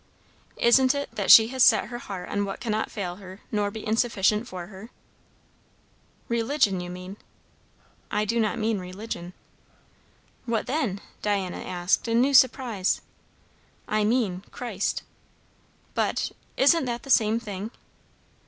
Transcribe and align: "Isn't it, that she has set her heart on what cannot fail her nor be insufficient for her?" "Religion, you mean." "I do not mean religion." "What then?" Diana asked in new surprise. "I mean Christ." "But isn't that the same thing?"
"Isn't 0.57 0.95
it, 0.95 1.13
that 1.13 1.29
she 1.29 1.49
has 1.49 1.61
set 1.63 1.89
her 1.89 1.99
heart 1.99 2.27
on 2.29 2.43
what 2.43 2.59
cannot 2.59 2.89
fail 2.89 3.17
her 3.17 3.39
nor 3.51 3.69
be 3.69 3.85
insufficient 3.85 4.47
for 4.47 4.65
her?" 4.65 4.89
"Religion, 6.27 6.81
you 6.81 6.89
mean." 6.89 7.17
"I 8.09 8.25
do 8.25 8.39
not 8.39 8.57
mean 8.57 8.79
religion." 8.79 9.33
"What 10.47 10.65
then?" 10.65 11.01
Diana 11.21 11.59
asked 11.59 12.07
in 12.07 12.19
new 12.19 12.33
surprise. 12.33 13.01
"I 13.87 14.03
mean 14.03 14.43
Christ." 14.49 15.03
"But 15.93 16.31
isn't 16.57 16.85
that 16.85 17.03
the 17.03 17.11
same 17.11 17.39
thing?" 17.39 17.69